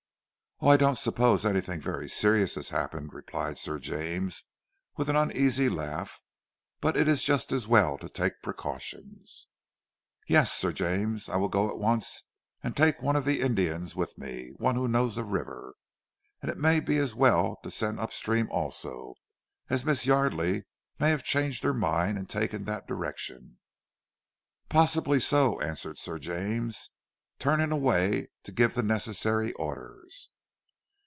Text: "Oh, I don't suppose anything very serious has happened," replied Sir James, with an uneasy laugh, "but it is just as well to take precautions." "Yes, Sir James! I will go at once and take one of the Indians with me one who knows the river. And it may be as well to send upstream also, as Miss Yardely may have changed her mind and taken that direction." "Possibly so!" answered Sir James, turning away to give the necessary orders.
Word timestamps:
"Oh, 0.63 0.67
I 0.67 0.77
don't 0.77 0.93
suppose 0.95 1.43
anything 1.43 1.81
very 1.81 2.07
serious 2.07 2.53
has 2.53 2.69
happened," 2.69 3.13
replied 3.13 3.57
Sir 3.57 3.79
James, 3.79 4.43
with 4.95 5.09
an 5.09 5.15
uneasy 5.15 5.69
laugh, 5.69 6.21
"but 6.79 6.95
it 6.95 7.07
is 7.07 7.23
just 7.23 7.51
as 7.51 7.67
well 7.67 7.97
to 7.97 8.07
take 8.07 8.43
precautions." 8.43 9.47
"Yes, 10.27 10.53
Sir 10.53 10.71
James! 10.71 11.27
I 11.29 11.37
will 11.37 11.49
go 11.49 11.67
at 11.67 11.79
once 11.79 12.25
and 12.61 12.77
take 12.77 13.01
one 13.01 13.15
of 13.15 13.25
the 13.25 13.41
Indians 13.41 13.95
with 13.95 14.15
me 14.19 14.51
one 14.57 14.75
who 14.75 14.87
knows 14.87 15.15
the 15.15 15.23
river. 15.23 15.73
And 16.43 16.51
it 16.51 16.59
may 16.59 16.79
be 16.79 16.97
as 16.99 17.15
well 17.15 17.57
to 17.63 17.71
send 17.71 17.99
upstream 17.99 18.47
also, 18.51 19.15
as 19.67 19.83
Miss 19.83 20.05
Yardely 20.05 20.65
may 20.99 21.09
have 21.09 21.23
changed 21.23 21.63
her 21.63 21.73
mind 21.73 22.19
and 22.19 22.29
taken 22.29 22.65
that 22.65 22.87
direction." 22.87 23.57
"Possibly 24.69 25.19
so!" 25.19 25.59
answered 25.59 25.97
Sir 25.97 26.19
James, 26.19 26.91
turning 27.39 27.71
away 27.71 28.27
to 28.43 28.51
give 28.51 28.75
the 28.75 28.83
necessary 28.83 29.53
orders. 29.53 30.29